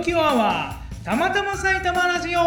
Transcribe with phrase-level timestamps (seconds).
[0.00, 2.40] おきおアワーたまたま埼玉ラジオ。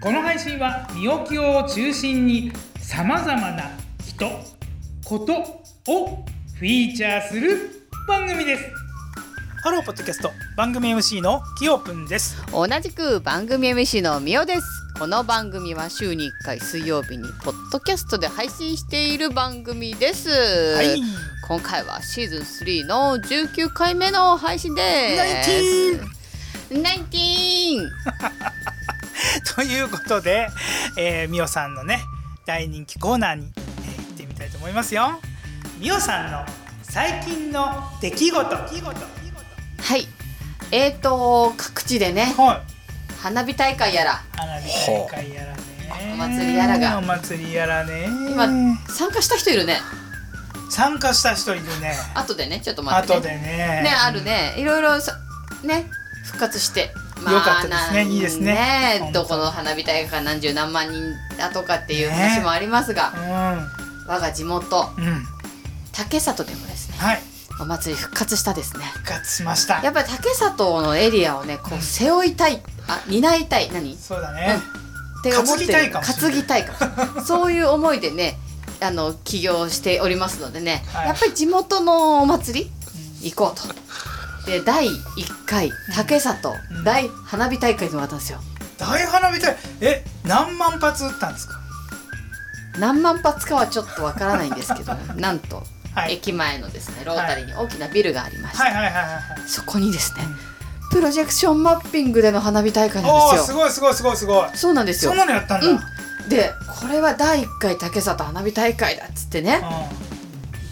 [0.00, 3.68] この配信はみおきおを中心にさまざまな
[4.06, 4.30] 人
[5.04, 5.40] こと
[5.92, 6.24] を
[6.54, 8.64] フィーチャーする番組です。
[9.64, 12.36] ハローポッドキャスト番組 MC のきよぷんです。
[12.52, 14.62] 同じく番組 MC のみおです。
[15.00, 20.30] この番組は週に1回水曜日にポッドキャストで配信している番組です、
[20.76, 21.02] はい。
[21.48, 26.15] 今回はシーズン3の19回目の配信です
[26.70, 27.88] 19
[29.54, 30.48] ということで、
[30.98, 32.00] えー、みおさんのね
[32.44, 35.20] 大人気コーナーに、えー行ってみたいと思いますよ。
[35.78, 36.44] みおさんの
[36.82, 38.56] 最近の出来事。
[38.56, 40.08] はい。
[40.70, 42.72] えーと各地でねはい。
[43.20, 44.22] 花火大会やら。
[44.36, 45.62] 花火大会やらね。
[46.12, 46.98] お祭りやらが。
[46.98, 48.06] お祭りやらね。
[48.30, 48.46] 今
[48.88, 49.80] 参加した人いるね。
[50.70, 51.96] 参加した人いるね。
[52.14, 53.18] 後でねちょっと待ってね。
[53.18, 53.40] 後でね。
[53.82, 54.54] ねあるね。
[54.56, 55.12] いろいろさ
[55.62, 55.90] ね
[56.26, 58.04] 復活してよかったですね。
[58.04, 58.98] いいですね。
[59.00, 61.02] 本当どこの花火大会が何十何万人
[61.38, 63.12] だとかっていう話もありますが、
[64.06, 65.04] 我が地元うん。
[65.06, 65.26] うん
[65.92, 67.22] 竹里でもですねはい。
[67.58, 68.84] お祭り復活したですね。
[68.96, 69.82] 復活しました。
[69.82, 73.96] やっぱり竹里のエリアをねこう背負いたいあ担いたい何？
[73.96, 74.58] そうだね、
[75.20, 75.90] って思ってる。
[75.90, 76.76] 担ぎたいか
[77.24, 78.36] そういう思いでね
[78.82, 81.08] あの起業しておりますのでね、はい。
[81.08, 82.64] やっぱり地元のお祭
[83.22, 83.30] り？
[83.30, 83.74] 行こうと。
[84.46, 86.84] で第1回竹里うん。
[86.84, 88.38] 大花火大会のがあったんですよ。
[88.78, 91.60] 大花火大え何万発撃ったんですか？
[92.78, 95.62] 何万発かはちょっとわからないんですけど なんと、
[95.94, 96.14] はい。
[96.14, 99.22] 駅前のですねロータリーに大きなビルがありまして、はいはいはいはいはい。
[99.48, 100.26] そこにですね
[100.90, 103.44] プロジェクションマッピングでの花火大会なんですよ。
[103.46, 104.50] すごいすごいすごいすごい。
[104.56, 105.10] そうなんですよ。
[105.10, 105.18] そん。
[105.18, 105.72] なのやったんだ、う
[106.26, 106.28] ん。
[106.28, 109.68] でこれは第1回竹里花火大会だっつってねうん。
[109.68, 109.88] はい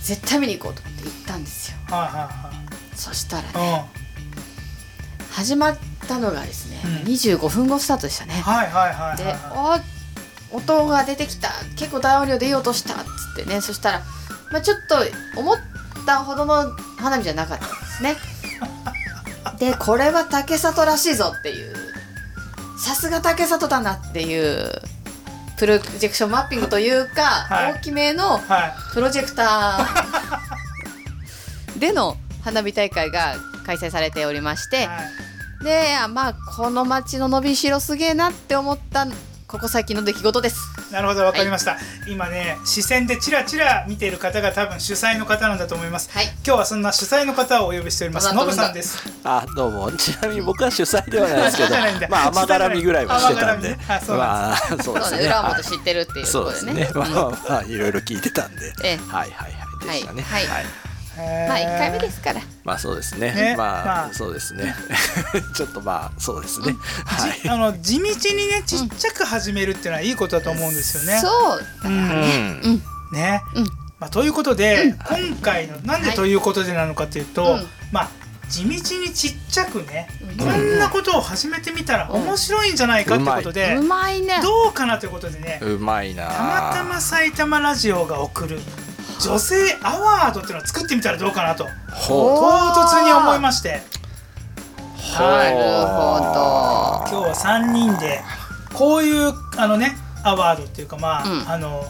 [0.04, 1.76] 絶対見に行こうと思って行ったんですよ。
[1.88, 2.50] は
[2.94, 3.84] そしたらね
[5.34, 7.12] 始まったのがですね、うん。
[7.12, 8.34] 25分後スタートでしたね。
[8.36, 8.42] うん。
[8.42, 9.16] はいはいはいはい。
[9.16, 9.80] では
[10.52, 11.50] お音が出てきた。
[11.76, 13.60] 結構大音量でいい音したっつってね。
[13.60, 14.02] そしたら、
[14.52, 14.94] まあ、ちょっと
[15.40, 15.58] 思っ
[16.06, 18.16] たほどの花火じゃなかったんですね。
[19.58, 21.74] でこれは竹里らしいぞっていう。
[22.78, 24.70] さすが竹里だなっていう。
[25.56, 27.72] プロジェクションマッピングというか、はい。
[27.74, 28.40] 大きめの
[28.92, 31.78] プロジェクター。
[31.78, 35.00] での花火大会が開催されておりまして、は
[35.62, 35.64] い。
[35.64, 39.06] でまあこの街の伸びしろすげえなって思った
[39.46, 40.58] ここ最近の出来事です。
[40.92, 46.26] なるほどわかりました、今ね視線でチラチラ見ている方が多分主催の方なんだと思います、はい。
[46.26, 48.26] 今日はそんな主催の方をお呼びしております。
[48.26, 48.98] わかったノブさんです。
[49.24, 49.90] あどうも。
[49.92, 51.70] ちなみに僕は主催ではないですけど
[52.10, 53.68] まあ甘絡みぐらいはしてたんで。
[53.70, 53.84] 甘絡みね。
[53.88, 55.16] あそうなんまあそうですね。
[55.18, 56.86] はい裏表知ってるっていうとそうですころでね。
[56.86, 56.92] ね。
[56.94, 58.72] まあまあまあいろいろ聞いてたんで。
[58.84, 58.96] ええ。
[58.96, 59.86] はいはいはい。
[59.86, 60.22] でしたね。
[60.22, 60.46] はい。
[60.46, 60.64] はい
[61.16, 62.40] まあ1回目ですから。
[62.64, 63.32] まあそうですね。
[63.32, 63.54] ね。
[63.56, 64.12] まあ、まあ。
[64.12, 64.74] そうですね。
[65.54, 67.40] ちょっとまあそうですね、はい。
[67.42, 71.20] じ あの地道にねちっちゃく始めるっていうのはいいことだと思うんですよね。
[71.20, 71.94] そうだうん。
[71.94, 72.82] うん。
[73.12, 73.64] ね、うん。
[73.98, 77.68] まあ、ということで、今回のなんでということでなのかというと、うん。
[77.92, 78.08] まあ
[78.48, 80.36] 地道にちっちゃくね、うん。
[80.36, 84.20] こんなことを始めてみたら面白いんじゃないかってことで、うまい。
[84.20, 84.40] ね。
[84.42, 88.60] どうかなということでね、うまいなたまたま埼玉ラジオが送る
[89.24, 91.66] 女性アワードっていうのを作ってみたらどうかなと。
[91.90, 92.36] ほ
[92.74, 93.80] 唐突に思いまして。
[95.18, 97.04] うなるほど。
[97.08, 98.20] 今日は3人で
[98.74, 101.50] こういうあのねアワードっていうかまあ、うん。
[101.50, 101.84] あの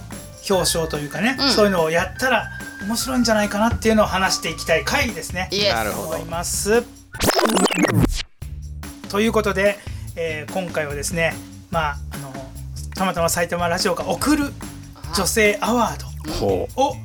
[0.48, 1.50] 表彰というかね、うん。
[1.50, 2.50] そういうのをやったら
[2.86, 5.48] 面白いんじゃないかなっていうのを話していきたい回ですね。
[5.72, 6.84] なるほど思います。
[9.08, 9.78] ということで、
[10.16, 11.34] えー今回はですね
[11.70, 12.32] まああの
[12.94, 14.52] たまたま埼玉ラジオが送る
[15.16, 16.96] 女性アワーほドを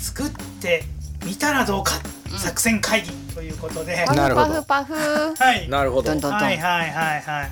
[0.00, 0.30] 作っ
[0.60, 0.84] て
[1.24, 1.92] みたらどうか、
[2.38, 4.48] 作戦会議ということで、パフなるほど。
[4.48, 4.94] パフパフ。
[5.36, 6.10] はい、うなるほど。
[6.10, 7.50] はいはいはいはい。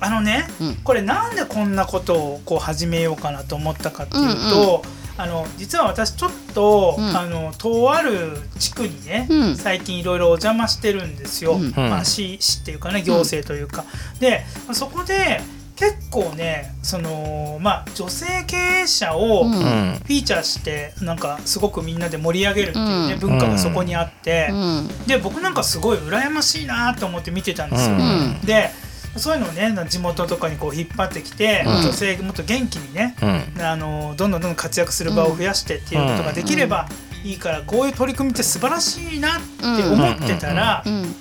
[0.00, 0.74] あのね、うん。
[0.76, 4.82] これなんでこんなことをこう始めようかなと思ったかっていうと、
[5.18, 7.16] あの実は私ちょっと、うん。
[7.16, 9.56] あのとある地区にね、うん。
[9.56, 11.72] 最近いろいろお邪魔してるんですよ、うん。
[11.74, 13.84] まあ、市市っていうかね行政というか、
[14.20, 15.40] でそこで
[15.74, 19.52] 結構ねそのまあ女性経営者をうん。
[19.52, 23.20] フうんィーチャーしてなんかすごくみんなで盛り上げるっていうね、うん。
[23.20, 24.88] 文化がそこにあって、うん。
[25.06, 27.96] で僕なんかすごい羨ましいなと思って見てたんですよ。
[27.96, 28.40] うん。
[28.44, 28.70] で
[29.16, 31.72] そういうのをね地元とかにこう引っ張ってきて、うん。
[31.82, 33.26] 女性もっと元気にね、う
[33.58, 33.62] ん。
[33.62, 36.88] あのどんどんどんどん活躍する場を増やしてっていうことができれば
[37.24, 41.14] いいから、こういう取り組みって素晴らしいなって思ってたら、うん。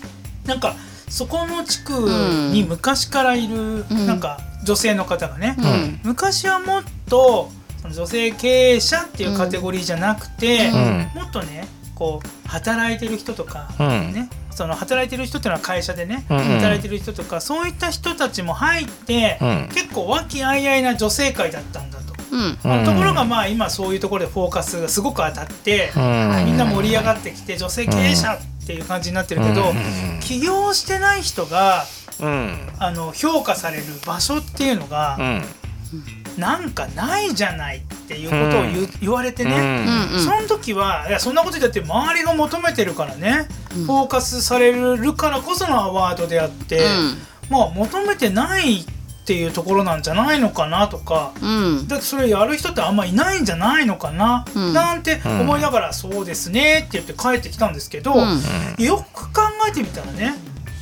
[0.45, 0.75] なんか
[1.12, 1.92] そこの地区
[2.54, 4.08] に昔からいる、ん。
[4.08, 6.00] なんか女性の方がね、うん。
[6.04, 7.50] 昔はもっと
[7.81, 11.12] その女性経営者っていうカテゴリーじゃなくて、うん。
[11.13, 14.13] もっとねこう働いてる人とか、うん。
[14.13, 19.69] ねその働いてる人っていうのは会社でね、働いてる人とかそういった人たちも入って、うん。
[19.74, 22.12] 結構和気あいあいな女性会だったんだと。
[22.31, 26.46] ところがまあ今そういうところでフォーカスがすごく当たって、うん。
[26.46, 31.86] みんな盛り上がってきて女性経営者っていう感じになってるけど、うん起業してない人が
[32.22, 32.58] うん。
[32.80, 35.44] あの評価される場所っていうのが、うん。
[36.38, 43.86] なんかないじゃないっていうことを言,、う言われてね、うんうんその時はいやそんなことだって周りが求めてるからね、うん。
[43.86, 46.86] フォーカスされるからこそのアワードであって、
[47.50, 49.00] まあ求めてないって
[49.33, 51.50] いうところなんじゃないのかなとかうん。
[51.50, 54.74] うんだってそれやる人ってあんまいないんじゃないのかな、うん。
[54.74, 58.83] なんて思いながら「そうですね」って言って帰ってきたんですけど、うん。
[58.83, 60.36] よく考えてみたらね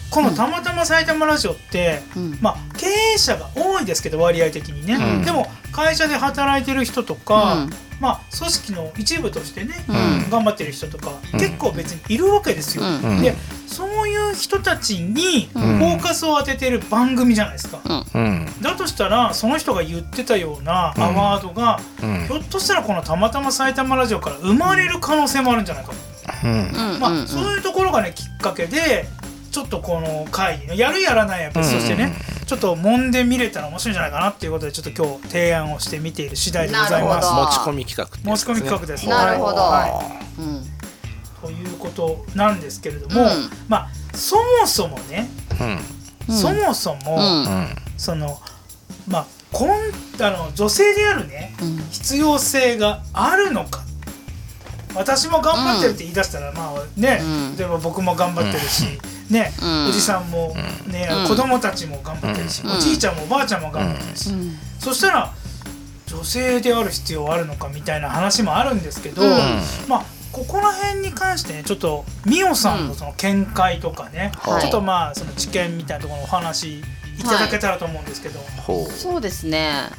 [0.09, 2.37] この「たまたま埼玉ラジオ」って、うん。
[2.41, 5.21] まあ経営者が多いですけど割合的にね、うん。
[5.23, 7.69] でも会社で働いてる人とか、うん。
[7.99, 10.29] まあ組織の一部としてね、うん。
[10.29, 11.39] 頑張ってる人とか、うん。
[11.39, 12.83] 結構別にいるわけですよ。
[13.21, 13.35] で
[13.67, 15.79] そういう人たちにフうん。
[15.79, 17.79] ォーカスを当ててる番組じゃないですか。
[18.13, 18.47] うん。
[18.61, 22.25] だとしたらその人が言ってたようなアワードが、うん。
[22.27, 26.09] ひょっとしたらこの「たまたま埼玉ラジオ」から生まれる可能性もあるんじゃないかと。
[26.99, 29.07] まあ、そういうところがねきっかけで
[29.51, 32.13] ちょっとこの会議やるやらないは別としてね、
[32.45, 37.29] ちょっと揉んでみれたら面白いんじゃないかなっていうことでちょっと今日提案をしてみている次第でございます。
[37.31, 39.07] 持ち込み企画ってやつ申し込み企画です。
[39.07, 39.55] なるほど。
[39.57, 40.01] は
[40.39, 40.61] うんい、
[41.41, 43.49] ということなんですけれども、うん。
[43.67, 45.29] まあそもそもね、
[45.59, 45.79] うん。
[46.29, 46.37] うん。
[46.37, 47.19] そもそも、
[47.97, 48.39] その
[49.07, 49.69] まあこん
[50.21, 51.77] あの女性であるねうん。
[51.89, 53.83] 必要性があるのか。
[54.95, 57.57] 私も頑張ってるって言い出したら、まあね、うん。
[57.57, 58.85] 例えば僕も頑張ってるし、
[59.29, 59.89] ね、うん。
[59.89, 60.55] おじさんも、
[60.87, 61.27] ねうん。
[61.27, 62.71] 子供たちも頑張ってるし、うん。
[62.71, 64.57] おじいちゃんもおばあちゃんも頑張ってるし、うん。
[64.79, 65.33] そしたら
[66.07, 69.29] 女性である必要あるのかみたいな話もあるんですけど、うん。
[69.87, 74.61] まあここら辺に関してねちょっと美桜さんのその見解とかね、はい。
[74.61, 76.83] ちょっとまあその知見みたいなところのお話い
[77.23, 78.39] ただけたらと思うんですけど。
[78.65, 78.91] ほう。
[78.91, 79.89] そうですね。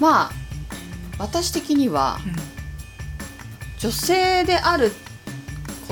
[0.00, 0.32] まあ
[1.18, 2.18] 私的には
[3.78, 4.92] 女性である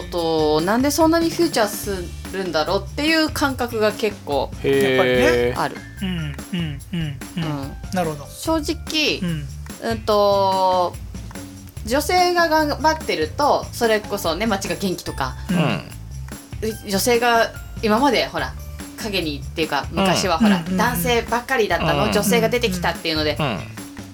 [0.09, 7.77] ことをなんでそんなにフューチャーするんだろうっていう感覚が結構へえある、うんうんうんうん、うん。
[7.95, 8.27] なるほど。
[8.27, 9.47] 正直う、ん。
[9.91, 10.95] うんと
[11.87, 15.37] 女性が頑張ってるとそれこそね街が元気とか。
[15.51, 15.61] ううん。
[15.61, 15.83] ん
[16.89, 17.53] 女性が
[17.83, 18.53] 今までほら
[19.01, 20.77] 影にっていうか昔はほら、うん。
[20.77, 22.13] 男性ばっかりだったの、うん。
[22.13, 23.59] 女性が出てきたっていうので、うん。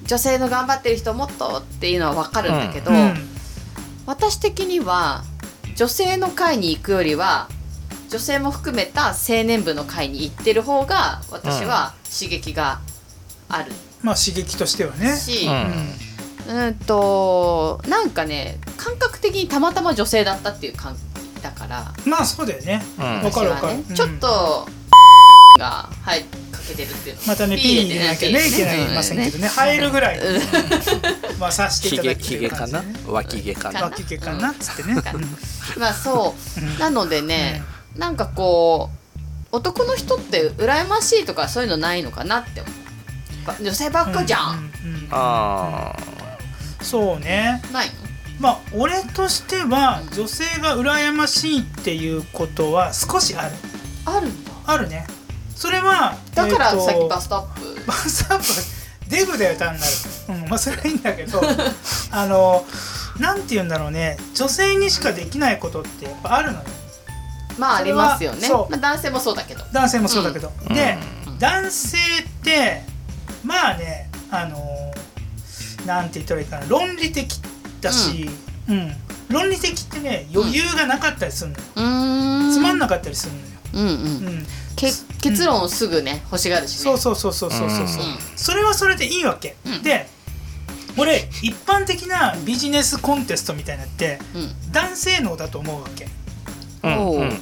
[0.04, 3.14] 女性の頑張ってる人もっとっていうのは分かるんだけど、うん。
[4.06, 5.24] 私的には
[5.76, 7.48] 女性の会に行くよりは
[8.08, 12.80] 女性も含めた青年部の会に行ってる方が私は刺激が
[13.48, 13.72] ある
[14.02, 15.16] まあ刺激としてはね。
[15.16, 16.14] し、うん
[16.46, 22.82] うんとなんかね感覚的にたまたま女性だったっていう感じだからまあそうだよね。
[22.98, 24.68] うんわ私かるわかるちょっと
[25.58, 26.43] がはいかけてるって
[27.26, 29.48] またねピー入れなきゃねいけないませんけどね。
[29.48, 30.20] 入るぐらい。
[31.38, 32.82] まあさせていひただくげひげかな？
[33.06, 33.82] 脇毛かな？
[33.82, 34.50] 脇毛かな？
[34.50, 35.00] っつってね。
[35.00, 35.12] か
[35.78, 36.60] まあそう。
[36.60, 36.78] うん。
[36.78, 37.62] なのでね、
[37.96, 38.90] なんかこ
[39.52, 42.72] う男の人って羨ましいとかそういうのないのかなって思う。
[43.46, 45.94] ば女性ばっかじゃん、うんうんうんあ
[46.80, 47.62] そうね。
[47.72, 47.92] ないの？
[48.40, 53.54] まあ俺としては女性が羨ましいっていうことは少しある。
[54.06, 54.50] あるんだ。
[54.66, 55.06] あるね。
[55.64, 58.44] それはだからえーとさっきバストアップ、バスアップ。
[59.08, 59.92] デブだよ単なる、
[60.28, 61.40] うん、まあそれはいいんだけど
[62.10, 62.66] あの
[63.18, 64.18] なんて言うんだろうね。
[64.34, 66.64] 女性にしかできないことってやっぱあるのよ。
[67.58, 68.46] まあありますよね。
[68.46, 68.70] そう。
[68.70, 69.64] まあ、男性もそうだけど。
[69.72, 70.74] 男性もそうだけど、うん。
[70.74, 71.38] で、うん。
[71.38, 72.00] 男性っ
[72.42, 72.82] て
[73.42, 74.92] まあねあの
[75.86, 76.66] なんて言ったらいいかな。
[76.66, 77.40] 論理的
[77.80, 78.28] だし、
[78.68, 78.92] うん。
[79.30, 82.52] 論理的ってね余裕がなかったりするのよ、うーん。
[82.52, 83.44] つまんなかったりするのよ、
[83.74, 84.26] うんうん。
[84.26, 84.46] うん、
[84.84, 86.78] け結論をすぐね欲しがるしね。
[86.78, 87.88] そうそうそうそうそうそう。
[87.88, 88.18] そう、うん。
[88.36, 89.82] それはそれでいいわけ、うん。
[89.82, 90.08] で
[90.96, 94.72] 俺一般的なビジネスコンテストみたいなのってうん。
[94.72, 96.06] 男性能だと思うわけ。
[96.84, 97.20] うんうんう。
[97.20, 97.32] んうん。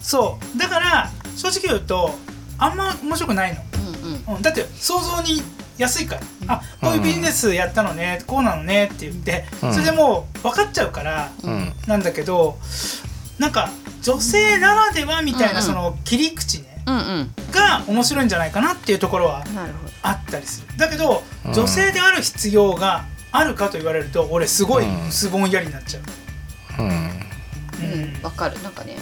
[0.00, 0.58] そう。
[0.58, 2.14] だから正直言うと
[2.58, 4.36] あんま面白くないの、うんうん。
[4.36, 5.42] うん、だって想像に
[5.78, 9.72] 安いから、あこういうビジネスやったのねこうなのねって言って、うん。
[9.72, 11.72] それでもう分かっちゃうからうん。
[11.86, 12.58] なんだけど
[13.40, 13.70] なんか
[14.02, 17.34] 女性ならではみたいなその切り口ね、うんうん。
[17.50, 19.92] が面白いんじゃないかなっていうところはなるほど。
[20.02, 20.76] あったりする。
[20.76, 21.52] だけどうん。
[21.54, 25.08] 女性である必要があるかと言われると俺すごいうん。
[25.08, 26.88] 薄ぼんやりになっちゃう、うん。
[26.88, 28.22] うん。
[28.22, 28.62] わかる。
[28.62, 28.98] なんかね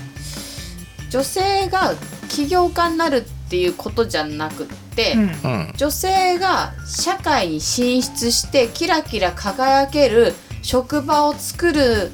[1.11, 1.95] 女性が
[2.29, 5.23] 起業家になるっていうことじゃなくって、うん。
[5.23, 5.25] う
[5.71, 5.73] ん。
[5.77, 12.13] 女性が社会に進出してキラキラ輝ける職場を作る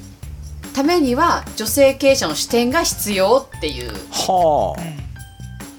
[0.74, 3.92] ためには女性経営者の視点が必要っていう。
[4.10, 4.76] は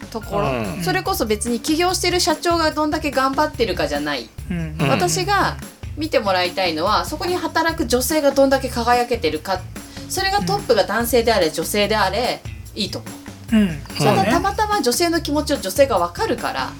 [0.10, 0.84] ところ、うん。
[0.84, 4.78] それこそ別に起業してる社長がどんだけ頑張ってるかじゃない、うん。
[4.80, 5.58] うん私が
[5.98, 9.60] 見てもらいたいのはそこに働く女性がどんだけ輝けてるか。
[10.08, 12.42] それがトップが男性であれ女性であれ
[12.74, 13.00] いいと。
[13.00, 13.58] 思ううんそ
[14.04, 14.40] うただたね。
[14.40, 16.72] またま女性の気持ちを女性が分かるから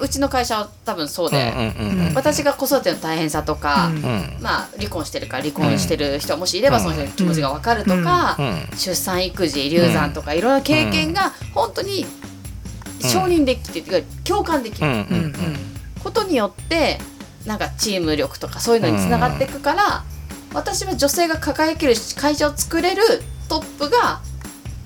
[0.00, 1.52] うちの会社は多分そうで、
[2.14, 3.90] 私が子育ての大変さとか、
[4.40, 6.82] まあ離婚してるから離婚してる人はもしいればうん。
[6.82, 8.76] その人の気持ちが分かるとか、うん。
[8.76, 12.04] 出産育児流産とかいろんな経験が本当に
[13.00, 14.88] 承認できて、てか共感できる。
[14.88, 15.34] うんうんうん。
[16.02, 16.98] ことによって
[17.46, 20.04] なんかチーム力とかそういうのにつながっていくから、
[20.52, 23.02] 私は女性が輝ける会社を作れる
[23.48, 24.20] トップが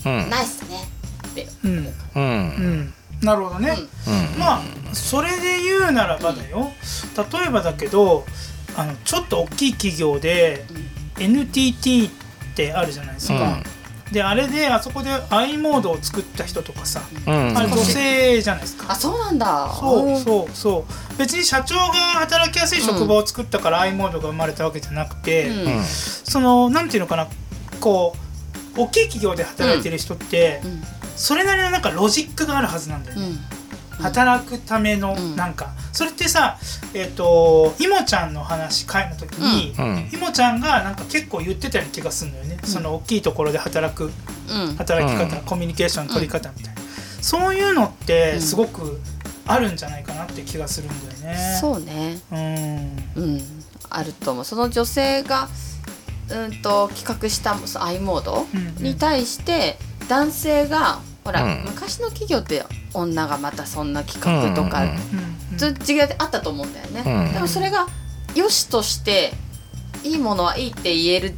[0.04, 0.30] うん。
[0.30, 0.88] ナイスね
[1.30, 1.48] って。
[1.64, 1.70] うん。
[1.70, 1.94] うん。
[2.14, 4.38] うんなるほどね、うん。
[4.38, 4.62] まあ
[4.94, 6.72] それで言うならばだよ。
[7.32, 8.24] 例えばだけど
[8.76, 10.64] あのちょっと大きい企業で
[11.18, 12.10] NTT っ
[12.54, 13.62] てあるじゃないですか、
[14.10, 17.58] であれであそこで i モードを作った人とかさ、うん。
[17.58, 18.86] あれ女性じゃないですか。
[18.90, 19.70] あそうなんだ。
[19.78, 21.18] そううそうそう。
[21.18, 25.84] 別に社長が働きやすい職場を作ったから i モードが生まれたわけじゃなくて、うん。
[25.84, 27.28] そのなんていうのかな。
[27.80, 28.16] こ
[28.76, 30.82] う大きい企業で働いてる人って、うん
[31.20, 34.02] それなりのなんかロジックがあるはずなんだよね、うん。
[34.02, 35.36] 働くためのうん。
[35.36, 36.56] なんか、それってさ
[36.94, 40.10] えっ、といもちゃんの話会の時に、うん。
[40.12, 44.76] いもちゃんがなんか結構言ってたような気がするんだよね、その大きいところで働くうん。
[44.76, 45.44] 働き方、うん。
[45.44, 46.80] コミュニケーションの取り方みたいな、
[47.20, 48.98] そういうのってうんすごく
[49.46, 51.58] あるんじゃないかなって気がするんだよね。
[51.60, 52.18] そうね。
[52.32, 53.22] うん。
[53.22, 53.42] うん。
[53.90, 54.44] あると思う。
[54.46, 55.48] その女性が
[56.30, 58.82] うんと企画したその i モードうん。
[58.82, 59.76] に対して
[60.08, 61.64] 男性がほら、うん。
[61.64, 64.96] 昔の企業って女がまたそんな企画とか、うんうん
[65.56, 67.34] ずっと違ってあったと思うんだよね、うん。
[67.34, 67.86] でもそれが
[68.34, 69.32] 良しとして
[70.04, 71.34] いいものはいいって言える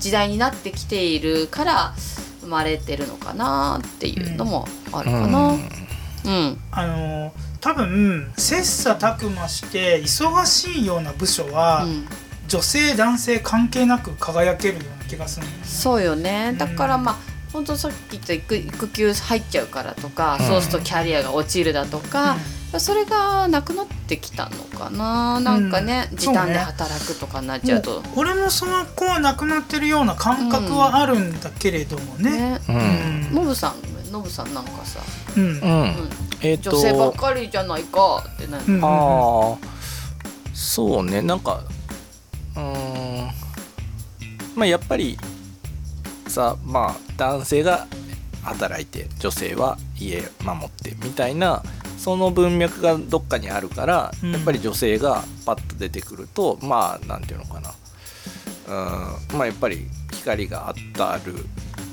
[0.00, 1.94] 時代になってきているから
[2.40, 5.50] 生まれてるのかなっていうのもあるかな。
[5.50, 5.60] うん。
[6.24, 6.60] うん。
[6.72, 12.08] あの多分切磋琢磨して忙しいような部署は、うん。
[12.48, 15.68] 女性男性関係なく輝けるような気がするんだよね。
[15.68, 16.56] そうよね。
[16.58, 20.46] だからうんまあ本当さっき言った育育休入っちゃうからとか、うん。
[20.46, 22.36] そうするとキャリアが落ちるだとか、
[22.78, 25.40] それがなくなってきたのかな。
[25.40, 26.16] なんかね、うん。
[26.16, 27.90] 時短で働くとかになっちゃうと。
[27.90, 32.30] もう俺もその子はなくなってるような感覚はあるんだけれどもね。
[32.30, 32.60] ね。
[32.68, 32.78] ううん。
[32.78, 33.74] んノブさん
[34.12, 35.00] ノブさんなんかさ、
[35.36, 35.42] うん。
[35.42, 35.60] うん。
[35.60, 36.10] うん。
[36.42, 36.70] えっと。
[36.70, 38.84] 女性ばっかりじゃないかってなる、うん。
[38.84, 38.88] あ
[39.54, 39.56] あ
[40.54, 41.22] そうね。
[41.22, 41.62] なんか
[42.54, 43.30] うーん。
[44.54, 45.18] まあやっぱり
[46.30, 47.86] さまあ男性が
[48.42, 51.62] 働いて女性は家守ってみたいな
[51.98, 54.32] その文脈がどっかにあるから、うん。
[54.32, 57.74] やっぱり女性がパッと出てくるとまあなんていうのかな。
[59.30, 59.38] うん。
[59.38, 61.34] まあやっぱり光が当たる。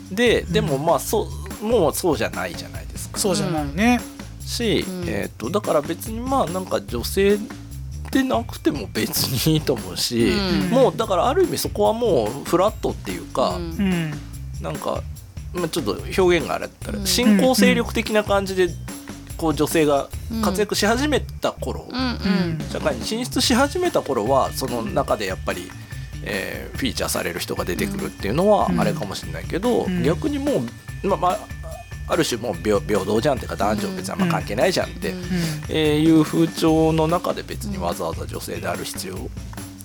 [0.09, 1.27] ででもまあそ
[1.61, 3.19] うもうそうじゃないじゃないですか。
[3.19, 3.99] そうじゃないね。
[4.39, 5.03] し、うん。
[5.09, 7.37] えー、とだから別にまあなんか女性
[8.11, 10.69] でなくても別にいいと思うし、うん。
[10.69, 13.63] もうだからある意味そこはもうフラットっていうか、うん。
[13.63, 14.11] うん
[14.61, 15.03] なんか、
[15.53, 17.05] まあ、ちょっと表現があれだったら、うん。
[17.05, 18.69] 新興勢力的な感じで
[19.37, 20.09] こう女性が
[20.43, 21.87] 活躍し始めた頃、
[22.71, 25.69] 社会に進出し始めた頃はその中でやっぱり、
[26.23, 28.79] えーフィーチャーされる人が出てくるっていうのはうん。
[28.79, 30.03] あれかもしれないけど、うん。
[30.03, 30.63] 逆にも
[31.03, 31.39] う、まあまあ、
[32.07, 35.19] ある種もう平平等じゃんっていうか男女別にあんま関係ないじゃんって、うん。
[35.69, 39.19] えーいう風潮の中で別にわざわざ女性である必要っ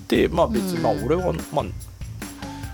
[0.07, 1.65] てまあ別にまあうん俺はまあ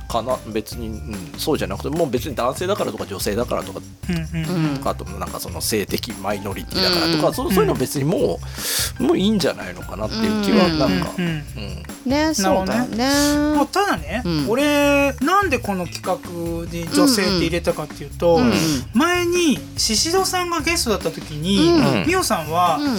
[0.10, 0.38] かな？
[0.48, 4.78] 別に、うん、そうじゃなくてもう別に男性だからとか女性だからとかうんうんうん。
[4.78, 8.40] とかあとなんかその性的マイノリティだからとか、うんそうそういうの別にも
[9.00, 11.32] うもういいんじゃないのかなっていう気はなんか、うんうん。
[11.32, 13.08] うんねそうだよね。
[13.56, 14.50] まあ、ただね、うん。
[14.50, 18.54] 俺なんでこの企画で女性って入れたかっていうと、うんうん。
[18.94, 22.06] 前に宍戸さんがゲストだった時に、うん。
[22.08, 22.98] 美桜さんは、うん。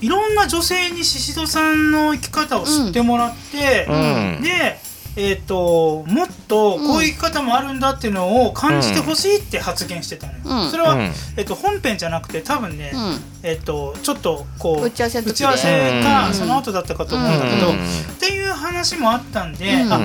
[0.00, 4.42] いろんな女性に宍戸さんの生き方を知ってもらって、うん。
[4.42, 4.78] で、
[5.16, 10.38] えー、ともっとこういう生き方もあるんだっていうのを感じてほしいって発言してたのよ。
[10.44, 10.70] うん。
[10.70, 11.00] それは、うん。
[11.02, 13.20] えー、と本編じゃなくて多分ね、うん。
[13.42, 15.32] えー、とちょっとこう打ち合わせの時で。
[15.32, 16.34] 打ち合わせか、うん。
[16.34, 17.74] その後だったかと思うんだけど、うん。
[17.74, 17.78] っ
[18.18, 19.92] ていう話もあったんで、うん。
[19.92, 20.00] あ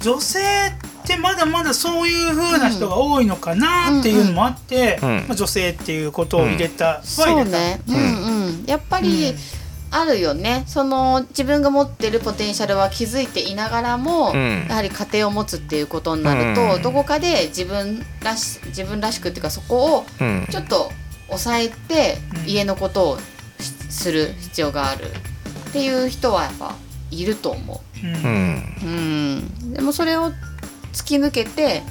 [0.00, 5.08] 女性ってまだまだそういう風な人が多いのかなっていうのもあって、うん。
[5.28, 7.56] まあ、女性っていうことを入れた、はそう入れた。
[7.56, 8.64] ねうんうん。
[8.66, 9.34] やっぱり
[9.92, 10.64] あるよね。
[10.66, 14.66] その自分が持ってるポテンシャルは気づいていながらも、うん。
[14.68, 20.46] やはり家庭を持つっていうことになると、うんどこかで自分らし自分らしくっていうかそこをうん。
[20.50, 20.90] ちょっと
[21.28, 22.48] 抑えてうん。
[22.48, 23.22] 家のことをし
[23.90, 25.04] する必要がある。
[25.68, 26.74] っていう人はやっぱ
[27.10, 28.06] いると思う。
[28.06, 28.14] ん。
[28.14, 28.76] うん。
[28.82, 28.86] う。
[28.86, 28.88] う
[29.68, 30.32] ん、でもそれを
[30.92, 31.82] 突き抜けて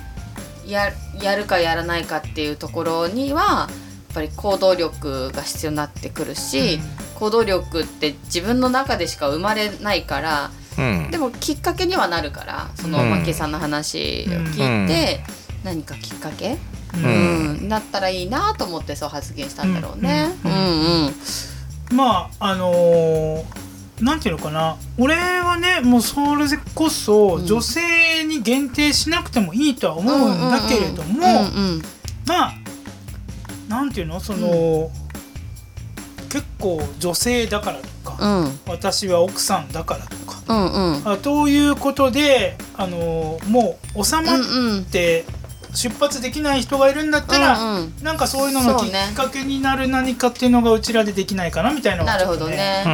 [0.66, 0.92] や
[1.22, 6.80] やるかやらないかっていうところにはやっぱり行動力が必要になってくるし、
[7.22, 11.12] 行動力って自分の中でしか生まれないからうん。
[11.12, 13.10] でもきっかけにはなるからそのうん。
[13.12, 15.24] マッキーさんの話を聞いて、
[15.64, 16.58] 何かきっかけ、
[16.96, 20.34] ううんんなったらいいなと思ってそう発言したんだろうね。
[20.44, 21.06] ううんん
[21.92, 21.96] うん。
[21.96, 23.44] まああのー
[24.04, 24.78] なんていうのかな。
[24.98, 27.46] 俺はねもうそれこそうん。
[27.46, 31.38] 女性に限定しなくてもいいとは思うんだけれども、うんう
[31.78, 31.82] ん
[32.26, 32.54] まあ
[33.70, 34.20] なんていうの？
[34.20, 34.92] その、
[36.32, 38.60] 結構女性だからとか、うん。
[38.68, 41.08] 私は奥さんだからとかうんうん。
[41.12, 45.26] あということであのもう収まって
[45.74, 47.94] 出発できない人がいるんだったら、うんうん。
[48.02, 52.86] なんかそういうののきっかけになる何かっていうのがうちらでできないかなみたいなのなるほどね。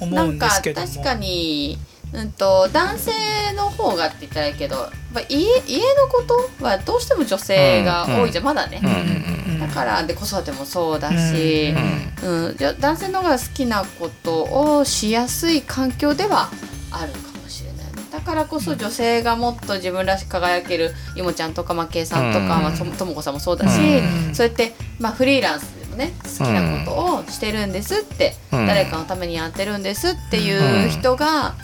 [0.00, 0.86] 思うんでなんかすけども。
[0.86, 1.78] 確かに、
[2.14, 3.12] うん、と男性
[3.54, 4.88] の方がって言ったらいいけど
[5.28, 8.92] 家家のことはどうしても女性が多いじゃん、まだね、うんう
[9.28, 11.74] んだからで子育てもそうだし
[12.22, 12.56] う、んうん。
[12.56, 14.44] じゃ男性の方が好きなこと
[14.76, 16.50] をしやすい環境では
[16.90, 17.76] あるかもしれない。
[17.76, 22.48] ねだからこそ女性がもっと自分らしく輝けるいもちゃんとかまけいさんとか、うん。
[22.62, 24.34] まあ、とともこさんもそうだし、うん。
[24.34, 28.66] そうやって、まあ、フリーランスでもね好きなことをしてるんですって、うん。
[28.66, 31.54] 誰かのためにやってるんですっていう人が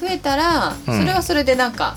[0.00, 0.98] 増えたら、うん。
[0.98, 1.96] それはそれでなんか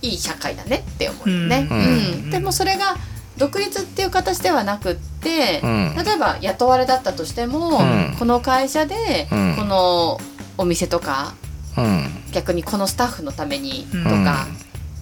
[0.00, 1.68] いい社会だねって思うよね。
[1.70, 1.78] うん。
[1.78, 1.82] う
[2.26, 2.30] ん。
[2.30, 2.96] でもそれが
[3.36, 5.96] 独立っていう形ではなくって、うん。
[5.96, 8.16] 例えば雇われだったとしても、うん。
[8.18, 9.56] この会社でうん。
[9.56, 10.20] この
[10.58, 11.34] お店とか
[11.76, 12.10] うん。
[12.32, 14.24] 逆にこのスタッフのためにとうん。
[14.24, 14.46] か、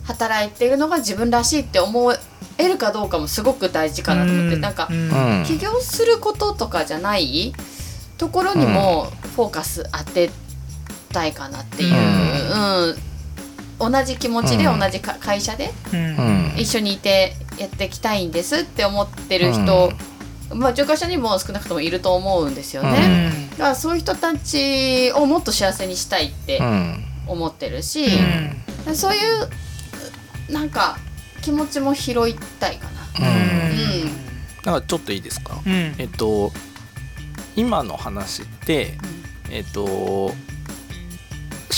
[0.05, 2.15] 働いているのが自分らしいって思
[2.59, 5.39] えるかどうかもすごく大事かなと思って、なんかうん。
[5.41, 5.45] うん。
[5.45, 7.53] 起業することとかじゃない
[8.17, 10.31] ところにもフォーカス当て
[11.13, 11.95] たいかなっていう、
[13.81, 13.93] うん。
[13.93, 14.79] 同じ気持ちでうん。
[14.79, 15.73] 同じか会社で
[16.57, 19.92] 一緒にいてやっていきたいんですって思ってる人、
[20.55, 23.49] まあ、うちの会社にも少なくともいると思うんですよね。
[23.53, 27.05] だからそういう人たちをもっと幸せにしたいってうん。
[27.27, 28.07] 思ってるし、
[28.87, 28.96] うん。
[28.96, 29.18] そうい
[30.49, 30.99] うなんか
[31.42, 33.29] 気持ちも拾いたいかな。
[33.29, 33.37] うん。
[34.05, 34.11] うん。
[34.64, 35.61] なんかちょっといいですか？
[35.64, 35.94] うん。
[35.99, 36.51] えっと
[37.55, 38.99] 今の話って
[39.51, 40.35] えっと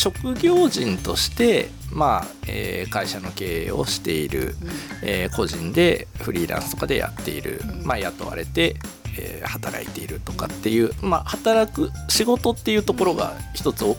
[0.03, 4.57] 職業人としてまあ、えー会社の経営をしている、
[5.03, 7.87] えー個人でフリーランスとかでやっている、うん。
[7.87, 8.77] まあ、雇われて、
[9.17, 13.95] えー働いているとかっていう、まあ、働く仕事っていうところが一つ大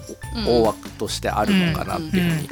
[0.63, 2.50] 枠としてあるのかなっていうふうに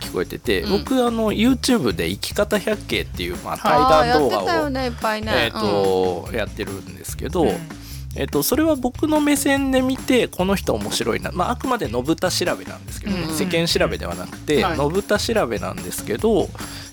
[0.00, 0.70] 聞こえてて、うん。
[0.78, 3.72] 僕あの YouTube で「生き方百景」っていう、まあ、対
[4.12, 5.50] 談動画を、ねいっぱいね。
[5.52, 7.83] えーとやってるんですけど、うん
[8.16, 14.76] えっとそれは僕の目線で見てこの人面白いな、まあ、あくまで信田調べなんですけどね、世間調べではなくて、はい。
[14.76, 16.48] 信田調べなんですけど、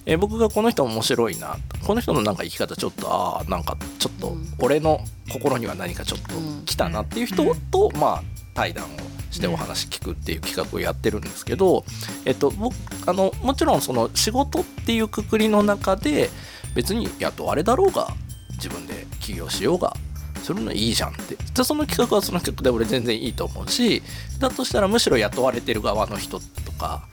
[0.05, 1.57] えー僕がこの人面白いな。
[1.85, 4.53] この人のなんか生き方ちょっとああなんかちょっとうん。
[4.59, 4.99] 俺の
[5.31, 6.33] 心には何かちょっと
[6.65, 8.89] 来たなっていう人と、まあ対談を
[9.31, 11.85] してお話聞くっていう企画をやってるんですけど、
[12.25, 12.75] えっと、僕
[13.07, 16.29] あのもちろんその仕事っていうくくりの中で
[16.75, 18.09] 別に雇われだろうが
[18.51, 19.95] 自分で起業しようが
[20.43, 21.35] それのいいじゃんって。
[21.35, 24.01] でその企画はその企画で俺全然いいと思うし
[24.39, 27.03] だとしたらむしろ雇われてる側の人とか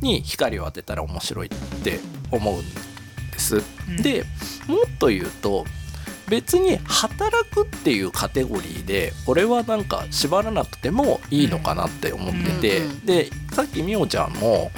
[0.00, 1.50] に光を当てたら面白いっ
[1.82, 2.64] て思うん
[3.30, 3.56] です。
[3.56, 3.60] う
[3.92, 4.02] ん。
[4.02, 4.24] で
[4.66, 5.64] もっと言うと
[6.28, 14.70] 別に働くっていうカテゴリーで俺はなんか縛らなくてもいいのかなって思ってて、でさっきみおちゃんも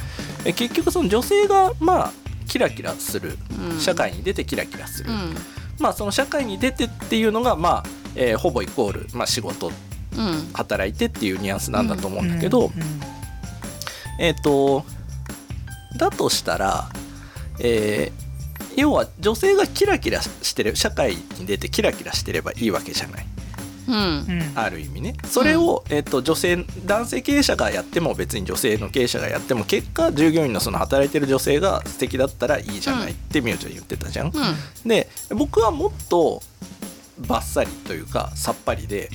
[0.44, 2.12] え結局その女性がまあ
[2.46, 3.36] キラキラする。
[3.70, 3.80] うん。
[3.80, 5.34] 社会に出てキラキラする、うん。
[5.80, 9.70] まあその社会に出てっていうのがまあ、えーほぼイコール、まあ、仕事
[10.16, 10.50] うん。
[10.52, 12.72] 働いてっていうニュアンスなんだと思うんだけど、うん
[14.18, 14.84] えっ、と
[15.96, 16.88] だとしたら、
[17.60, 18.30] えー
[18.76, 23.26] 要は女性がキラキラしてる社会に出てキラキラしてればいいわけじゃない。
[23.88, 23.94] うん。
[23.96, 24.52] うん。
[24.54, 25.16] ある意味ね。
[25.24, 34.26] それを、えっと女性男性経営者がやっても別に女性の経営者がやっても結果従業員のその働いてる女性が素敵だったらいいじゃないってみおちゃん言ってたじゃん。
[34.28, 34.32] うん。
[34.88, 36.42] で僕はもっと
[37.26, 39.10] バッサリというかさっぱりで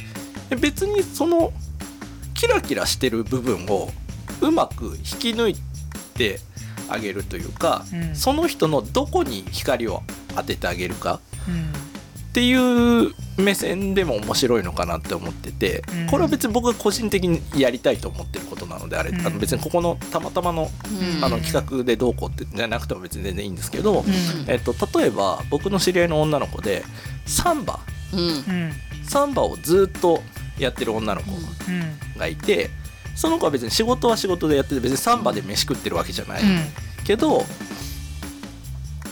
[0.60, 1.52] 別にその
[2.34, 3.90] キラキラしてる部分を
[4.42, 5.56] うまく引き抜い
[6.16, 6.40] て
[6.90, 8.16] あげるというか、うん。
[8.16, 10.04] その人のどこに光を
[10.36, 11.86] 当ててあげるかうん
[12.30, 16.08] っていう目線でも面白いのかなって思ってて、うん。
[16.08, 19.26] これは別に僕が個人的にやりたいと思ってることなのであれ、うん。
[19.26, 20.70] あの別にここのたまたまの
[21.18, 21.24] うん。
[21.24, 24.06] あの企画でどうこうってじゃなくても別に全然いいんですけど、うん。
[24.48, 26.84] えっと、例えば僕の知り合いの女の子で
[27.26, 27.80] サンバ
[29.08, 30.22] サンバをずっと
[30.58, 32.18] やってる女の子うん。
[32.18, 32.70] がいて
[33.16, 36.42] その子は別に仕事は仕事でやってて別にサンバで飯食ってるわけじゃない、
[37.06, 37.46] けど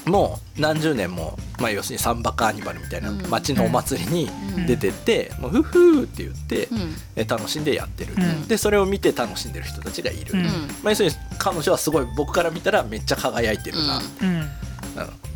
[0.05, 3.29] もう何十年も、まあ、要するにサンバカーニバルみたいなうん。
[3.29, 4.65] 街のお祭りにうん。
[4.65, 6.67] 出てって「もうフッフー」って言って、
[7.15, 8.47] う楽しんでやってる、うん。
[8.47, 10.43] でそれを見て楽しんでる人たちがいる、うん。
[10.43, 10.49] ま
[10.85, 14.49] あ、要するに彼女はすごい僕から見たらめっちゃ輝いてるな、うん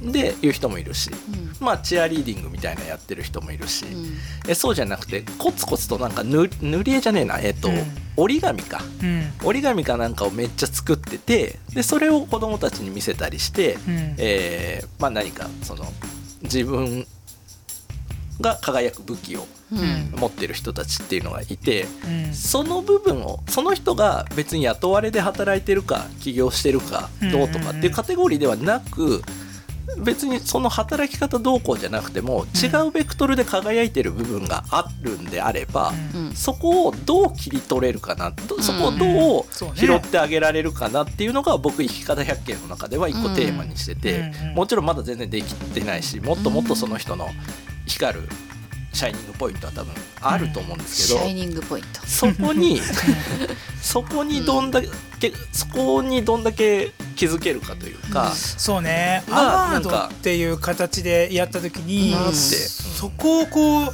[0.01, 0.11] うん。
[0.11, 1.65] でいう人もいるし、うん。
[1.65, 4.17] まあチアリーディングみたいなやってる人もいるし、うん。
[4.47, 7.39] えそうじゃなくてコツコツとなんか塗塗り絵じゃねえな。
[7.39, 7.83] えっ、と、うん。
[8.15, 8.81] 折り紙か。
[9.01, 9.31] うん。
[9.43, 14.15] 折り紙かなんかをめっちゃ作っててでそれを子供たちに見せたりして、うん。
[14.17, 15.85] えーまあ、何かその
[16.43, 17.05] 自分
[18.39, 20.13] が輝く武器をうん。
[20.17, 21.87] 持ってる人たちっていうのがいて
[22.27, 22.33] うん。
[22.33, 29.21] その部分をその人が別に雇われで働いてるか起業してるかどうとかっていうカテゴリーではなく
[29.99, 39.45] 別にその働き方どうこうじゃなくても違うベクトルで輝いてる部分があるんであれば、うんそこをどう切り取れるかなどそこをどう
[39.75, 44.53] 拾ってあげられるかなっていうのが僕生き方百景の中では一個テーマにしててうん。
[44.55, 47.29] もちろんまだ全然できてないしもっともっとその人の
[47.85, 48.29] 光る
[48.97, 52.01] シャイニングポイントは多分あると思うんですけどシャイニングポイント。
[52.07, 52.81] そこに
[53.79, 54.81] そこにどんだ
[55.19, 59.23] けそこにどんだけ気づけるかというかそうね。
[59.27, 62.33] アまあワードっていう形でやった時にうん。
[62.33, 63.91] そこをこう引っ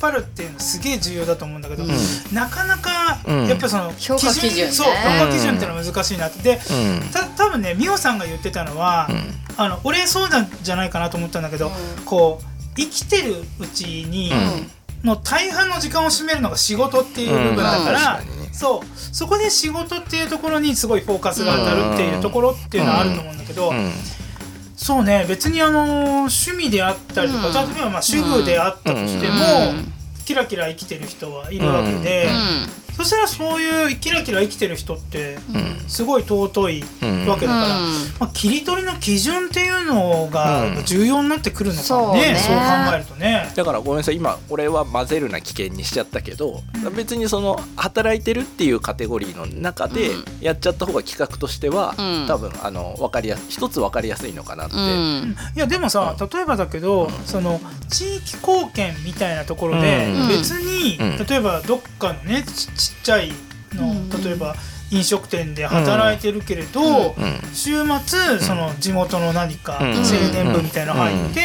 [0.00, 1.90] 張るっていうのすげえ重要だと思うんだけど、うん。
[2.32, 3.46] なかなかうん。
[3.46, 4.72] やっぱその評価基準ね。
[4.72, 6.42] そう評価基準っていうのは難しいなって。
[6.42, 7.10] でうん。
[7.12, 9.32] た多分ね美穂さんが言ってたのは、うん。
[9.56, 12.04] あの俺そうなんじゃないかなと思ったんだけど、うん。
[12.04, 14.70] こう生きてるうちに、うん。
[15.04, 18.20] の大半の時間を占めるのが仕事っていう部分だから、
[18.52, 18.86] そう。
[18.94, 23.90] そこで仕事っていうところにすごいフォーカスが当たるっていうところっていうのはあると思うんだけど、うん。
[24.76, 25.24] そうね。
[25.28, 25.84] 別にあの
[26.24, 27.74] 趣味であったりとか、うん。
[27.74, 29.34] 例えばまあ主婦であったとしても、
[29.70, 29.92] うん。
[30.26, 32.28] キラキラ生きてる人はいるわけで、
[32.89, 35.38] うそしたらそういうキラキラ生きてる人ってん。
[35.88, 37.26] すごい尊いうん。
[37.26, 37.92] わけだから、うん。
[38.18, 40.84] まあ、切り取りの基準っていうのがうん。
[40.84, 42.36] 重要になってくるのかね,、ね。
[42.36, 42.62] そう考
[42.94, 43.50] えるとね。
[43.56, 46.62] だからごめんなさい今俺は混ぜるな危険にしちゃったけど、
[46.94, 50.24] 別にその働いてるっていうカテゴリーの中でうん。
[50.42, 52.26] やっちゃった方が企画としては、うん。
[52.28, 55.36] 多分あの分かりやす一つ分かりやすいのかなって、うん。
[55.56, 60.28] いやでもさ例えばだけど、その地域貢献みたいなところで、うん。
[60.28, 61.26] 別に、うん。
[61.26, 63.32] 例えばどっかのねちちっちゃい
[63.74, 64.10] の、うん。
[64.10, 64.54] 例えば
[64.90, 67.40] 飲食店で働いてるけれど、うん。
[67.54, 69.92] 週末その地元の何かうん。
[69.98, 71.40] 青年部みたいなの入って、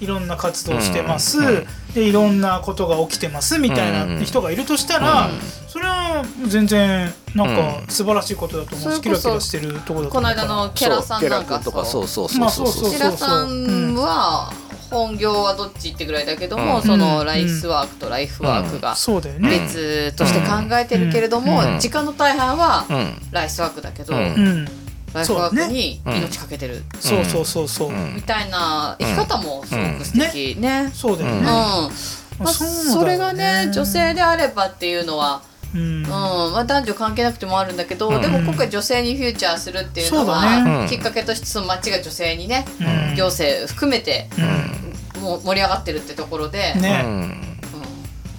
[0.00, 1.66] ういろんな活動してます、うん。
[1.94, 5.32] でいろんなことが起きてますみたいな人がいるとしたら、うん。
[5.68, 7.86] それは全然なんかうん。
[7.88, 8.92] 素晴らしいことだと思う。
[8.94, 10.44] し、キラキラしてるところだとこの思うから。
[10.44, 11.60] 間のケラさんなんか。
[11.60, 12.38] そうケラ君とかそうそう。
[12.38, 12.98] まそうそうそうあそうそう。
[12.98, 14.52] ケラさんは
[14.94, 16.82] 本業はどっちってぐらいだけども、うん。
[16.82, 19.50] そのライスワークとライフワークがそうだよね。
[19.50, 21.80] 別として考えてるけれども、うん。
[21.80, 23.14] 時間の大半はうん。
[23.32, 24.20] ライスワークだけど、うん。
[24.20, 24.64] うん、
[25.12, 26.84] ライフワークに命かけてる。
[27.00, 28.14] そうそうそうそう、うん。
[28.14, 30.84] みたいな生き方もすごく素敵ね。
[30.84, 30.90] うん。
[30.92, 31.42] そうだよね。
[31.42, 35.42] まあ、それがね女性であればっていうのは、
[35.74, 36.04] うん。
[36.04, 36.08] うん。
[36.08, 38.20] まあ、男女関係なくてもあるんだけど、うん。
[38.20, 40.82] でも今回女性にフューチャーするっていうのは、ね。
[40.82, 40.88] うん。
[40.88, 43.16] きっかけとしてその町が女性にね、うん。
[43.16, 44.83] 行政含めてうん
[45.24, 47.12] もう盛り上がってるってところで、ね、うん。
[47.12, 47.58] うん。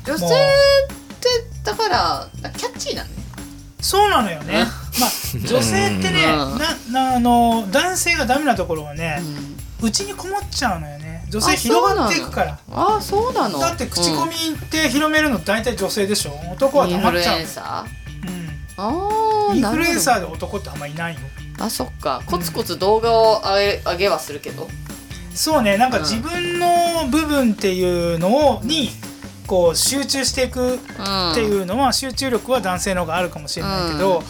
[0.05, 0.29] 女性っ
[1.19, 1.29] て
[1.63, 3.15] だからキャッチーなのね。
[3.81, 4.65] そうなのよね。
[4.99, 5.09] まあ
[5.47, 6.93] 女性ってね、うん。
[6.93, 9.19] ななあの男性がダメなところはね
[9.81, 9.87] う、ん。
[9.87, 11.25] うちにこもっちゃうのよね。
[11.29, 12.59] 女性あ広がっていくから。
[12.71, 13.59] ああそうなの。
[13.59, 16.31] だって口コミって広めるの大体女性でしょ。
[16.51, 17.47] 男はインフルたまっちゃうエン。
[17.47, 18.27] サー？
[18.27, 18.49] うん。
[18.77, 21.19] ああインフルエンサーーで男ってあんまいないよ。
[21.59, 22.21] あそっか。
[22.25, 24.67] コツコツ動画を上げ上げはするけど
[25.35, 28.89] そうね、なんかうん自分の部分っていうのをに
[29.45, 31.31] こう集中していくうん。
[31.31, 34.23] っていうのは集中力は男性の方があるかもしれないけど、うん。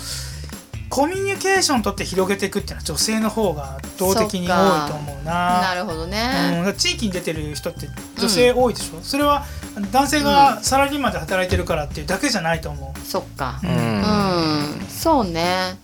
[0.88, 5.62] コミュニケーションとって広げていくっていうのは女性の方が圧倒的に多いと思うな。
[5.62, 7.88] なるほどうん、ね、だから地域に出てる人って
[8.18, 9.46] 女性多いでしょ、それは
[9.92, 13.00] 男性がサラリーマンで働いてるからっていうだけじゃないと思う。
[13.06, 13.60] そっか。
[13.64, 13.76] ううん。
[13.76, 15.78] うん、そうね。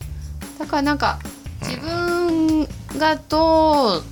[0.60, 1.20] だからなんか
[1.62, 4.04] 自分がどう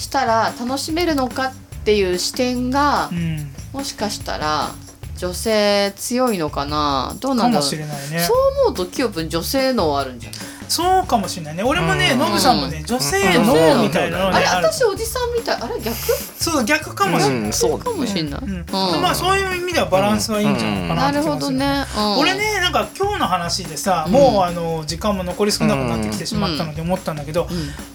[0.00, 4.70] したら楽しめるのかっていう視点がうん、もしかしたら
[5.16, 7.14] 女性強いのかな？
[7.20, 7.68] どうなんだろう。
[7.68, 8.20] しれないね。
[8.20, 10.40] そう思うとキヨプン女性能あるんじゃない？
[10.70, 11.62] そうかもしれないね。
[11.62, 12.18] 俺もねうん。
[12.20, 13.46] ノブさんもね女性うん。
[13.46, 13.82] の。
[13.82, 15.60] みたいなのあれねある私おじさんみたい。
[15.60, 15.96] あれ逆？
[16.38, 18.40] そう逆かもしれない、うんそうだかもしれない、
[18.72, 24.12] まあそういう意味ではバランスはいいんじゃないかななるほどね、うん、俺ねなんか今日の話でさ、うん。
[24.12, 27.48] もうあの時間も残り少なくなってきてしまったので思ったんだけど、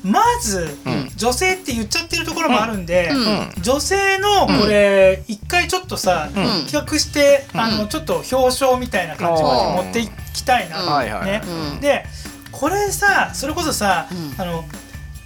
[0.03, 0.11] うん。
[0.11, 1.09] まず、うん。
[1.15, 3.61] 女性って言っちゃってるところもあるんで、うん。
[3.61, 6.65] 女性のこれ一回ちょっとさ、うん。
[6.65, 7.59] 企画して、うん。
[7.59, 10.89] あのちょっと表彰みたいな感じまで持っていきたいな、うん。
[10.91, 11.41] はいはいね、
[11.73, 12.05] うんで
[12.59, 14.41] これさそれこそさ、うん。
[14.41, 14.63] あの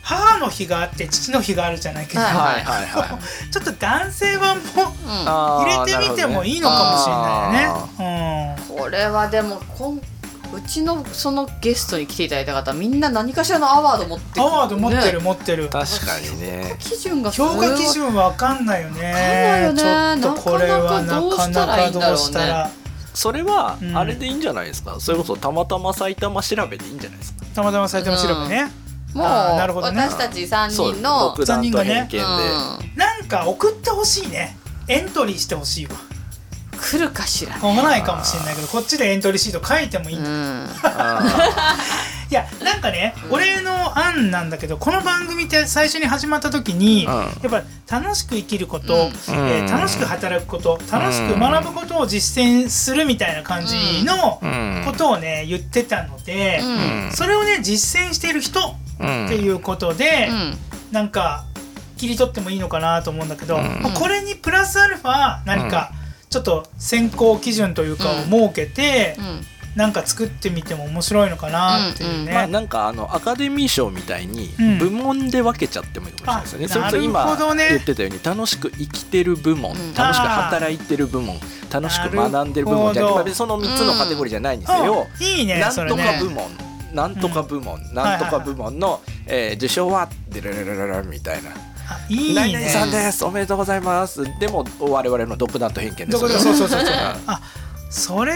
[0.02, 2.34] 母の日があって父の日があるじゃないけど、はい。
[2.34, 3.10] はいはいはい
[3.54, 4.64] ちょっと男性版も
[5.06, 8.56] 入れてみてもいいのかもしれないよね。
[8.68, 10.02] これはでもこん
[10.52, 15.24] うちのそのゲストに来ていただいた方みんな何かしらのアワード持ってうん、アワード持ってるね。
[15.24, 15.70] 持ってる。
[15.70, 16.76] 確かにね。
[16.80, 19.14] 基準が評価基準わかんないよね。
[19.14, 19.82] ないよね。
[20.22, 22.10] ちょっとこれはななかかなかどうしたらいいんだろうね。
[22.10, 22.72] どうしたら
[23.20, 23.98] それはうん。
[23.98, 27.46] あれでいいんじゃないですか、それこそたまたま埼玉調べでいいんじゃないですか？
[27.56, 28.72] たまたま埼玉調べね。
[29.14, 30.02] もうあーなるほどね。
[30.02, 32.20] 私たち3そう人の独断と偏見で、
[32.96, 34.56] なんか送ってほしいね。
[34.88, 35.92] エントリーしてほしいわ。
[36.02, 36.20] うん
[36.82, 37.60] 来るかしらね。
[37.60, 40.30] 来ないかもしれないけど、こっちでエントリーシート書いてもいいんだ。
[40.30, 40.70] うん。
[40.84, 41.76] あ
[42.30, 47.14] いやなんかね、俺の案なんだけどこの番組って最初に始まった時に、うん。
[47.14, 49.02] やっぱ楽しく生きること、うん。
[49.02, 54.40] えー楽しく働くこと楽しく学ぶことを実践するみたいな感じの
[54.86, 57.12] ことをね言ってたので、うん。
[57.14, 59.28] それをね実践している人っうん。
[59.28, 60.58] ていうことで、うん。
[60.92, 61.46] なんか
[61.98, 63.60] 切り取ってもいいのかなと思うんだけど、
[64.00, 65.92] これにプラスアルファ何か
[66.30, 69.42] ちょっと選考基準というかを設けて、うん
[69.80, 72.34] なんか作ってみても面白いのかなっていうね。
[72.34, 76.88] まあなんかあのアカデミー賞みたいにうん部門で分けちゃってもいいかもしれないですよね。
[76.88, 81.40] あそれと今言ってたように楽しく生きてる部門、うん楽しく働いてる部門、
[81.72, 85.08] 楽しく学んでる部門じゃなその3つのカテゴリーじゃないんですよ。
[85.18, 86.52] うんいいねなんとか部門、
[86.94, 91.52] なんとか部門、なんとか部門の、えー受賞はでらららららみたいな。
[91.92, 93.24] あいいねさんです。
[93.24, 94.24] おめでとうございます。
[94.40, 96.20] でも我々の独断と偏見ですよ。
[96.20, 96.80] そうそうそうそう
[97.90, 98.36] それ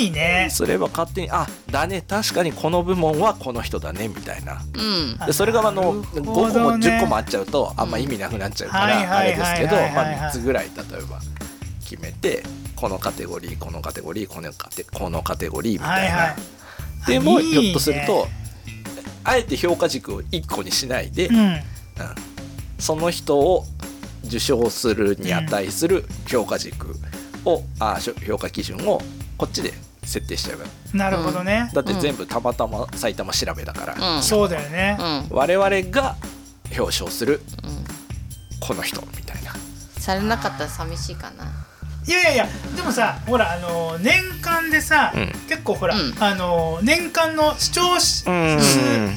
[0.00, 0.48] いいね。
[0.50, 2.02] それは勝手にあだね。
[2.06, 4.62] 確かにこの部門はこの人だねみたいな。
[4.74, 5.16] うん。
[5.18, 6.88] あでそれがあのなる5ほ個もどね。
[6.98, 11.20] 10個もあっちゃうとあんま意味なくなっちゃうかはいらあはいれですけどまあ3つぐらい例えば
[11.80, 12.44] 決めて
[12.76, 16.36] このカテゴリーこのカテゴリーこのカテこのカテゴリーみたいな、はいはい。
[17.06, 17.60] でもいいね。
[17.62, 18.28] ひょっとすると
[19.24, 21.36] あえて評価軸を1個にしないで、うん。
[21.38, 21.60] うん。
[22.78, 23.64] その人を
[24.26, 26.96] 受賞するに値する評価軸
[27.44, 29.00] を、あしょ評価基準を
[29.36, 29.72] こっちで
[30.04, 31.70] 設定しちゃえばなるほどね。
[31.72, 34.22] だって全部たまたま埼玉調べだから、うん。
[34.22, 34.96] そうだよね。
[35.30, 35.36] うん。
[35.36, 36.16] 我々が
[36.76, 37.84] 表彰するうん。
[38.60, 39.52] この人みたいな。
[39.98, 41.44] されなかったら寂しいかな
[42.06, 45.32] いやいやいやでもさほらあの年間でさうん。
[45.48, 46.14] 結構ほらうん。
[46.18, 48.58] あの年間の視聴数うん。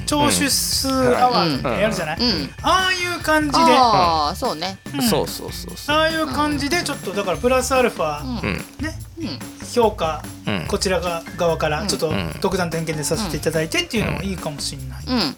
[0.06, 2.18] 聴取数アワードってやるじゃない？
[2.20, 2.50] うん。
[2.62, 3.58] ああいう感じで。
[3.60, 4.78] ああそうね。
[4.94, 5.02] うん。
[5.02, 5.96] そうそうそうそう。
[5.96, 8.38] ああいう感じでちょっとだからプラスアルファうん。
[8.38, 8.56] うん。
[8.80, 9.00] ね？
[9.20, 9.40] うん。
[9.74, 10.66] 評価うん。
[10.68, 12.36] こちらが側からちょっとうん。
[12.42, 15.04] 独断と偏見でさせていただいてっていうのもいいかもしれない。
[15.08, 15.36] うん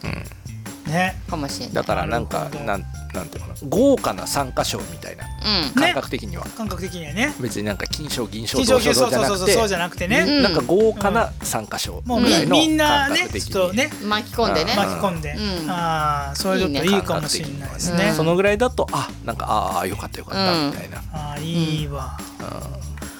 [0.88, 1.20] ね。
[1.28, 1.74] かもしれない。
[1.74, 3.68] だからなんかなんなんていうのかな。
[3.68, 5.24] 豪華な参加賞みたいな。
[5.24, 5.74] うん。
[5.74, 7.34] 感覚的には、感覚的にはね。
[7.40, 9.52] 別になんか金賞銀賞銅賞そうそうそうじゃなくて。
[9.52, 10.20] そうじゃなくてね。
[10.20, 10.42] うん。
[10.42, 13.52] なんか豪華な参加賞もうぐらいのみみんな感ね覚的に。
[13.52, 13.90] ちょっとね。
[14.04, 14.74] 巻き込んでね。
[14.76, 15.34] ま巻き込んで。
[15.34, 15.70] うん。
[15.70, 18.08] ああそれちょっといいかもしれないですね。
[18.08, 22.18] うんそのぐらいだとあなんかああよかったよかったみたいな、ああいいわ。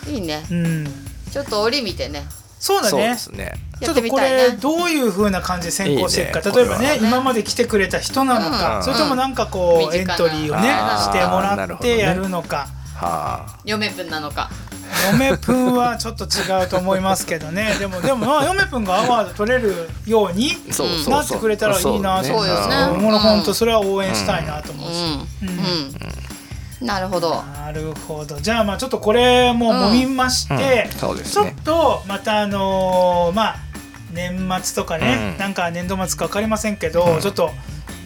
[0.09, 0.44] いいね。
[0.50, 0.87] うん。
[1.31, 2.24] ちょっと折見てね
[2.59, 3.53] そうそうだねですね。
[3.81, 6.53] ちょっとこれねどういう風な感じで選考していくかいいね。
[6.57, 8.83] 例えばね今まで来てくれた人なのか、うん。
[8.83, 10.68] それともなんかこう、エントリーをね
[10.99, 13.59] してもらってやるのか、はあ。
[13.64, 14.51] 嫁分なのか。
[15.12, 17.77] 嫁ぷんはちょっと違うと思いますけどね。
[17.79, 20.57] でもでもまあ嫁ぷんがアワード取れるように
[21.09, 22.87] なってくれたらいいなと思そうですね。
[22.99, 25.49] もう本当それは応援したいなとう思うし、ん。
[25.49, 25.94] うん
[26.80, 27.42] なるほど。
[27.42, 28.38] なるほど。
[28.40, 30.98] じゃあまあちょっとこれもう揉みまして、うん。
[30.98, 33.56] そうですちょっねとまたあのーまあ
[34.12, 35.38] 年末とかね、うん。
[35.38, 37.20] なんか年度末か分かりませんけど、うん。
[37.20, 37.50] ちょっと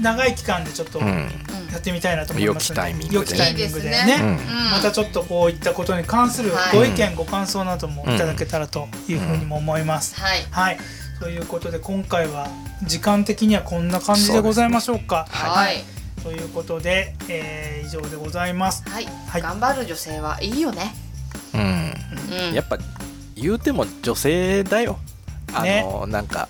[0.01, 1.29] 長い期間でちょっとうん。
[1.71, 4.05] やってみたいなと思いますので良きタイミングで良きタイミングでね。
[4.07, 4.15] ね。
[4.23, 4.71] うん。
[4.73, 6.77] またちょっとこういったことに関するはい。
[6.77, 10.21] ご意見、ご感想などもいただけたらというふうにも思います。
[10.21, 10.47] はい。
[10.51, 10.79] はい。
[11.21, 12.49] ということで今回は
[12.83, 15.27] 時間的にはこんな感じでございましょうか。
[15.31, 18.89] はいということで、えー以上でございます。
[18.89, 19.07] はい。
[19.29, 19.43] はい。
[19.43, 20.95] 頑張る女性はいいよね。
[21.53, 21.95] うん。
[22.49, 22.55] うん。
[22.55, 22.79] やっぱ
[23.35, 24.99] 言うても女性だよ。
[25.53, 26.49] あの、なんか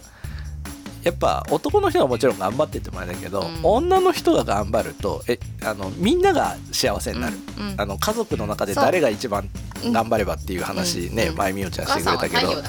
[1.03, 3.61] やっぱ男の人はもちろん頑張ってってもあれだけど、うん。
[3.63, 7.81] 女の人が頑張るとえあのみんなが幸せになる、うんうん。
[7.81, 9.49] あの家族の中で誰が一番
[9.85, 12.63] 頑張ればっていう話ね、うん前みおちゃんおしてくれたけど、そう。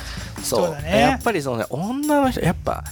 [0.43, 0.99] そうだね。
[0.99, 2.83] やっぱりそのね女の人やっぱ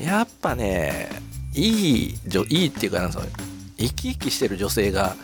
[0.00, 1.10] やっぱね
[1.54, 3.26] いい女いいっていうかなんかその
[3.78, 5.16] 生き生きしてる女性が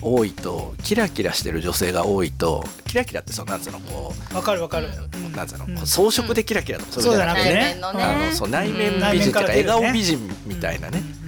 [0.00, 4.88] 多いとキラキラしてる女性が多いとキラキラってそのなんつうのこわかるわかる。
[4.88, 5.74] う、うんなんつうの、うん。
[5.76, 7.60] こう装飾でキラキラとかそうじゃなくて内ね。
[7.74, 8.02] 面のね。
[8.02, 9.00] あのそう内面うん。
[9.12, 11.22] 美人っていうか笑顔美人みたいなね、うんうん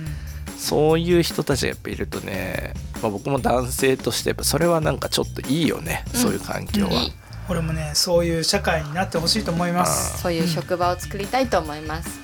[0.64, 7.10] そういう人たちがやっぱいるとね、まあ、僕も男性としてやっぱそれはなんかちょっといいよね、そういう環境は、
[7.50, 10.22] 俺もねそういう社会になってほしいと思います。
[10.22, 12.18] そういう職場を作りたいと思います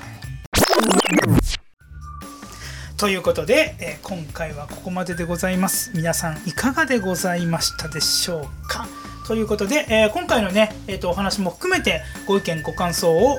[3.00, 5.90] ということで、えー今回はここまででございます。
[5.94, 8.86] 皆さんいかがでございましたでしょうか？
[9.26, 13.38] ということで、えー今回のね、えー、とお話も含めてご意見ご感想を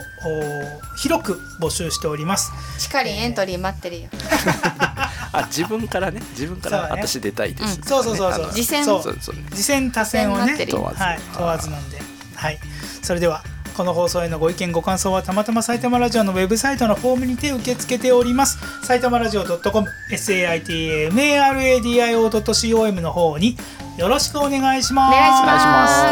[0.97, 2.51] 広く募集しております。
[2.79, 4.09] しっかりエントリー待ってるよ。
[5.31, 6.23] あ自分からね。
[6.31, 7.83] 自分から私出たいです、うん。
[7.83, 8.43] そうそうそうそう。
[8.51, 9.35] そうそうそう。
[9.51, 10.57] 次戦多戦をね。
[10.65, 11.03] 問わず。
[11.03, 11.99] はい、問わずなんで、
[12.35, 12.59] はい、
[13.03, 13.43] それでは
[13.75, 18.57] この放送へのご意見ご感想はたまたま埼玉ラジオのウェブサイトのフォームにて受け付けております。
[18.85, 23.57] 埼玉ラジオ .com saitamaradio.com の方に
[23.97, 25.15] よろしくお願いします。
[25.15, 25.57] お願いしま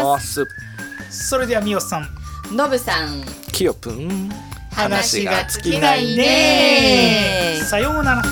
[0.04, 0.46] ます。
[1.10, 2.08] それではみおさん。
[2.52, 3.22] ノブさん。
[3.52, 4.30] きよぷん
[4.72, 7.60] 話が尽きないね。
[7.68, 8.22] さようなら